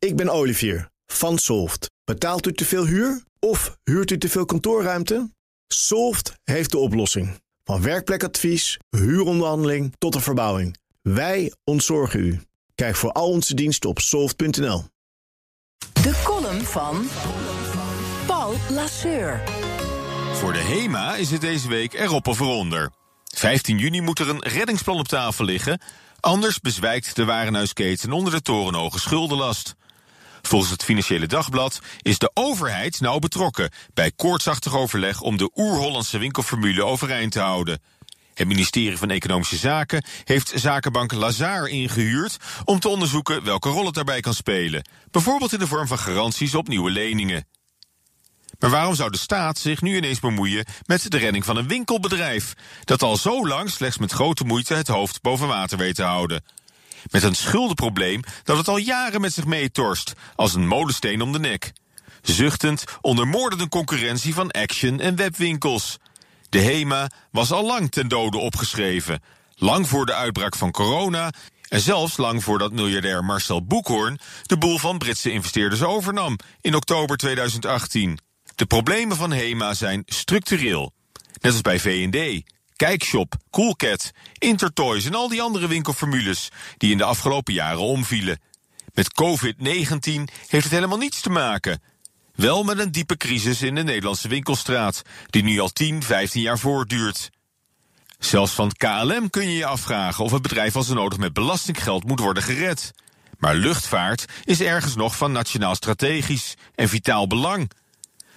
Ik 0.00 0.16
ben 0.16 0.28
Olivier 0.28 0.90
van 1.06 1.38
Solft. 1.38 1.90
Betaalt 2.04 2.46
u 2.46 2.52
te 2.52 2.64
veel 2.64 2.86
huur 2.86 3.22
of 3.38 3.76
huurt 3.84 4.10
u 4.10 4.18
te 4.18 4.28
veel 4.28 4.44
kantoorruimte? 4.44 5.30
Solft 5.66 6.34
heeft 6.44 6.70
de 6.70 6.78
oplossing. 6.78 7.40
Van 7.64 7.82
werkplekadvies, 7.82 8.78
huuronderhandeling 8.90 9.94
tot 9.98 10.12
de 10.12 10.20
verbouwing. 10.20 10.76
Wij 11.02 11.52
ontzorgen 11.64 12.20
u. 12.20 12.40
Kijk 12.74 12.96
voor 12.96 13.12
al 13.12 13.28
onze 13.28 13.54
diensten 13.54 13.90
op 13.90 13.98
soft.nl. 13.98 14.84
De 15.92 16.20
column 16.24 16.64
van 16.64 17.06
Paul 18.26 18.54
Lasseur. 18.70 19.42
Voor 20.32 20.52
de 20.52 20.58
HEMA 20.58 21.16
is 21.16 21.30
het 21.30 21.40
deze 21.40 21.68
week 21.68 21.92
erop 21.92 22.26
of 22.26 22.40
eronder. 22.40 22.90
15 23.24 23.78
juni 23.78 24.00
moet 24.00 24.18
er 24.18 24.28
een 24.28 24.42
reddingsplan 24.42 24.98
op 24.98 25.08
tafel 25.08 25.44
liggen. 25.44 25.80
Anders 26.20 26.60
bezwijkt 26.60 27.16
de 27.16 27.24
warenhuisketen 27.24 28.12
onder 28.12 28.32
de 28.32 28.42
torenhoge 28.42 28.98
schuldenlast. 28.98 29.78
Volgens 30.50 30.70
het 30.70 30.84
Financiële 30.84 31.26
Dagblad 31.26 31.80
is 32.02 32.18
de 32.18 32.30
overheid 32.34 33.00
nauw 33.00 33.18
betrokken 33.18 33.70
bij 33.94 34.10
koortsachtig 34.10 34.76
overleg 34.76 35.20
om 35.20 35.36
de 35.36 35.50
oer-Hollandse 35.54 36.18
winkelformule 36.18 36.84
overeind 36.84 37.32
te 37.32 37.40
houden. 37.40 37.82
Het 38.34 38.46
ministerie 38.46 38.98
van 38.98 39.10
Economische 39.10 39.56
Zaken 39.56 40.04
heeft 40.24 40.52
zakenbank 40.54 41.12
Lazar 41.12 41.68
ingehuurd 41.68 42.36
om 42.64 42.80
te 42.80 42.88
onderzoeken 42.88 43.44
welke 43.44 43.68
rol 43.68 43.84
het 43.84 43.94
daarbij 43.94 44.20
kan 44.20 44.34
spelen, 44.34 44.88
bijvoorbeeld 45.10 45.52
in 45.52 45.58
de 45.58 45.66
vorm 45.66 45.86
van 45.86 45.98
garanties 45.98 46.54
op 46.54 46.68
nieuwe 46.68 46.90
leningen. 46.90 47.46
Maar 48.58 48.70
waarom 48.70 48.94
zou 48.94 49.10
de 49.10 49.18
staat 49.18 49.58
zich 49.58 49.82
nu 49.82 49.96
ineens 49.96 50.20
bemoeien 50.20 50.66
met 50.86 51.10
de 51.10 51.18
redding 51.18 51.44
van 51.44 51.56
een 51.56 51.68
winkelbedrijf 51.68 52.54
dat 52.84 53.02
al 53.02 53.16
zo 53.16 53.46
lang 53.46 53.70
slechts 53.70 53.98
met 53.98 54.12
grote 54.12 54.44
moeite 54.44 54.74
het 54.74 54.88
hoofd 54.88 55.22
boven 55.22 55.48
water 55.48 55.78
weet 55.78 55.94
te 55.94 56.02
houden? 56.02 56.42
Met 57.10 57.22
een 57.22 57.34
schuldenprobleem 57.34 58.22
dat 58.44 58.56
het 58.56 58.68
al 58.68 58.76
jaren 58.76 59.20
met 59.20 59.32
zich 59.32 59.44
meetorst, 59.44 60.12
als 60.34 60.54
een 60.54 60.66
molensteen 60.66 61.20
om 61.20 61.32
de 61.32 61.38
nek. 61.38 61.72
Zuchtend 62.22 62.84
onder 63.00 63.28
moordende 63.28 63.68
concurrentie 63.68 64.34
van 64.34 64.50
Action 64.50 65.00
en 65.00 65.16
webwinkels. 65.16 65.98
De 66.48 66.60
HEMA 66.60 67.10
was 67.30 67.52
al 67.52 67.66
lang 67.66 67.90
ten 67.90 68.08
dode 68.08 68.38
opgeschreven. 68.38 69.22
Lang 69.54 69.88
voor 69.88 70.06
de 70.06 70.14
uitbraak 70.14 70.56
van 70.56 70.70
corona 70.70 71.32
en 71.68 71.80
zelfs 71.80 72.16
lang 72.16 72.44
voordat 72.44 72.72
miljardair 72.72 73.24
Marcel 73.24 73.64
Boekhoorn 73.64 74.18
de 74.42 74.58
boel 74.58 74.78
van 74.78 74.98
Britse 74.98 75.32
investeerders 75.32 75.82
overnam 75.82 76.36
in 76.60 76.74
oktober 76.74 77.16
2018. 77.16 78.18
De 78.54 78.66
problemen 78.66 79.16
van 79.16 79.32
HEMA 79.32 79.74
zijn 79.74 80.02
structureel. 80.06 80.92
Net 81.40 81.52
als 81.52 81.60
bij 81.60 81.80
V&D, 81.80 82.50
Kijkshop, 82.80 83.34
Coolcat, 83.50 84.10
Intertoys 84.38 85.04
en 85.04 85.14
al 85.14 85.28
die 85.28 85.42
andere 85.42 85.68
winkelformules 85.68 86.48
die 86.76 86.90
in 86.90 86.98
de 86.98 87.04
afgelopen 87.04 87.54
jaren 87.54 87.80
omvielen. 87.80 88.40
Met 88.94 89.12
COVID-19 89.22 90.34
heeft 90.46 90.64
het 90.64 90.70
helemaal 90.70 90.98
niets 90.98 91.20
te 91.20 91.30
maken. 91.30 91.82
Wel 92.34 92.62
met 92.62 92.78
een 92.78 92.92
diepe 92.92 93.16
crisis 93.16 93.62
in 93.62 93.74
de 93.74 93.82
Nederlandse 93.82 94.28
winkelstraat, 94.28 95.02
die 95.26 95.42
nu 95.42 95.58
al 95.58 95.68
10, 95.68 96.02
15 96.02 96.42
jaar 96.42 96.58
voortduurt. 96.58 97.30
Zelfs 98.18 98.52
van 98.52 98.72
KLM 98.72 99.30
kun 99.30 99.48
je 99.48 99.56
je 99.56 99.66
afvragen 99.66 100.24
of 100.24 100.32
het 100.32 100.42
bedrijf 100.42 100.76
als 100.76 100.88
nodig 100.88 101.18
met 101.18 101.32
belastinggeld 101.32 102.04
moet 102.04 102.20
worden 102.20 102.42
gered. 102.42 102.92
Maar 103.38 103.54
luchtvaart 103.54 104.24
is 104.44 104.60
ergens 104.60 104.94
nog 104.94 105.16
van 105.16 105.32
nationaal 105.32 105.74
strategisch 105.74 106.54
en 106.74 106.88
vitaal 106.88 107.26
belang. 107.26 107.70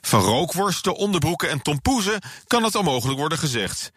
Van 0.00 0.20
rookworsten, 0.20 0.96
onderbroeken 0.96 1.50
en 1.50 1.62
tompoezen 1.62 2.20
kan 2.46 2.62
het 2.62 2.74
onmogelijk 2.74 3.18
worden 3.18 3.38
gezegd. 3.38 3.92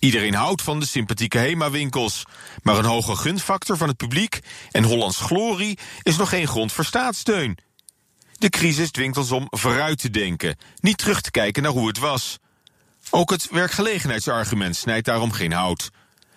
Iedereen 0.00 0.34
houdt 0.34 0.62
van 0.62 0.80
de 0.80 0.86
sympathieke 0.86 1.38
HEMA-winkels. 1.38 2.22
Maar 2.62 2.78
een 2.78 2.84
hoge 2.84 3.16
gunfactor 3.16 3.76
van 3.76 3.88
het 3.88 3.96
publiek 3.96 4.38
en 4.70 4.84
Hollands 4.84 5.20
glorie 5.20 5.78
is 6.02 6.16
nog 6.16 6.28
geen 6.28 6.48
grond 6.48 6.72
voor 6.72 6.84
staatssteun. 6.84 7.58
De 8.32 8.48
crisis 8.48 8.90
dwingt 8.90 9.16
ons 9.16 9.30
om 9.30 9.46
vooruit 9.50 9.98
te 9.98 10.10
denken, 10.10 10.56
niet 10.80 10.98
terug 10.98 11.20
te 11.20 11.30
kijken 11.30 11.62
naar 11.62 11.72
hoe 11.72 11.86
het 11.86 11.98
was. 11.98 12.38
Ook 13.10 13.30
het 13.30 13.50
werkgelegenheidsargument 13.50 14.76
snijdt 14.76 15.06
daarom 15.06 15.32
geen 15.32 15.52
hout. 15.52 15.90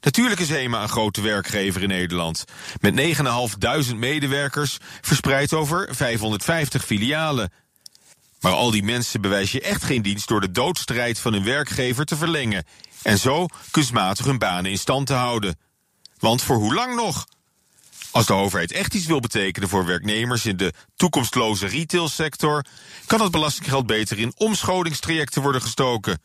Natuurlijk 0.00 0.40
is 0.40 0.48
HEMA 0.48 0.82
een 0.82 0.88
grote 0.88 1.20
werkgever 1.20 1.82
in 1.82 1.88
Nederland. 1.88 2.44
Met 2.80 3.16
9.500 3.90 3.96
medewerkers 3.96 4.78
verspreid 5.00 5.52
over 5.52 5.94
550 5.94 6.84
filialen. 6.84 7.52
Maar 8.44 8.52
al 8.52 8.70
die 8.70 8.82
mensen 8.82 9.20
bewijs 9.20 9.52
je 9.52 9.60
echt 9.60 9.84
geen 9.84 10.02
dienst 10.02 10.28
door 10.28 10.40
de 10.40 10.50
doodstrijd 10.50 11.18
van 11.18 11.32
hun 11.32 11.44
werkgever 11.44 12.04
te 12.04 12.16
verlengen. 12.16 12.64
En 13.02 13.18
zo 13.18 13.46
kunstmatig 13.70 14.24
hun 14.24 14.38
banen 14.38 14.70
in 14.70 14.78
stand 14.78 15.06
te 15.06 15.12
houden. 15.12 15.58
Want 16.18 16.42
voor 16.42 16.56
hoe 16.56 16.74
lang 16.74 16.94
nog? 16.94 17.26
Als 18.10 18.26
de 18.26 18.32
overheid 18.32 18.72
echt 18.72 18.94
iets 18.94 19.06
wil 19.06 19.20
betekenen 19.20 19.68
voor 19.68 19.84
werknemers 19.84 20.46
in 20.46 20.56
de 20.56 20.72
toekomstloze 20.96 21.66
retailsector, 21.66 22.64
kan 23.06 23.20
het 23.20 23.30
belastinggeld 23.30 23.86
beter 23.86 24.18
in 24.18 24.32
omscholingstrajecten 24.36 25.42
worden 25.42 25.62
gestoken. 25.62 26.22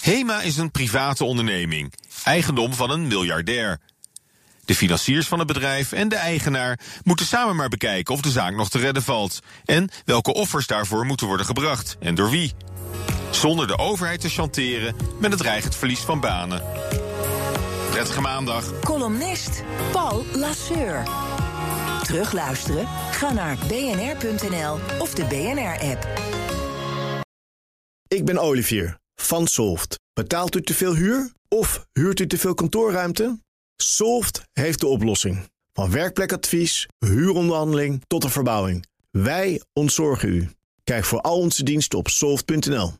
HEMA 0.00 0.40
is 0.40 0.56
een 0.56 0.70
private 0.70 1.24
onderneming, 1.24 1.92
eigendom 2.24 2.74
van 2.74 2.90
een 2.90 3.06
miljardair. 3.06 3.80
De 4.64 4.74
financiers 4.74 5.28
van 5.28 5.38
het 5.38 5.46
bedrijf 5.46 5.92
en 5.92 6.08
de 6.08 6.16
eigenaar 6.16 6.78
moeten 7.02 7.26
samen 7.26 7.56
maar 7.56 7.68
bekijken 7.68 8.14
of 8.14 8.20
de 8.20 8.30
zaak 8.30 8.54
nog 8.54 8.70
te 8.70 8.78
redden 8.78 9.02
valt 9.02 9.38
en 9.64 9.90
welke 10.04 10.34
offers 10.34 10.66
daarvoor 10.66 11.06
moeten 11.06 11.26
worden 11.26 11.46
gebracht 11.46 11.96
en 12.00 12.14
door 12.14 12.30
wie. 12.30 12.52
Zonder 13.30 13.66
de 13.66 13.78
overheid 13.78 14.20
te 14.20 14.28
chanteren 14.28 14.96
met 15.20 15.30
het 15.30 15.40
dreigend 15.40 15.76
verlies 15.76 16.00
van 16.00 16.20
banen. 16.20 16.62
Prettige 17.90 18.20
maandag. 18.20 18.80
Columnist 18.80 19.62
Paul 19.92 20.24
Lasseur. 20.34 21.02
Terugluisteren? 22.02 22.86
Ga 23.10 23.32
naar 23.32 23.58
bnr.nl 23.68 24.78
of 24.98 25.14
de 25.14 25.24
BNR-app. 25.24 26.06
Ik 28.08 28.24
ben 28.24 28.38
Olivier 28.38 28.98
van 29.14 29.46
Solft. 29.46 30.00
Betaalt 30.12 30.56
u 30.56 30.62
te 30.62 30.74
veel 30.74 30.94
huur 30.94 31.32
of 31.48 31.86
huurt 31.92 32.20
u 32.20 32.26
te 32.26 32.38
veel 32.38 32.54
kantoorruimte? 32.54 33.38
Solft 33.82 34.42
heeft 34.52 34.80
de 34.80 34.86
oplossing. 34.86 35.50
Van 35.72 35.90
werkplekadvies, 35.90 36.86
huuronderhandeling 36.98 38.02
tot 38.06 38.22
de 38.22 38.28
verbouwing. 38.28 38.86
Wij 39.10 39.62
ontzorgen 39.72 40.28
u. 40.28 40.50
Kijk 40.84 41.04
voor 41.04 41.20
al 41.20 41.38
onze 41.38 41.62
diensten 41.62 41.98
op 41.98 42.08
soft.nl. 42.08 42.92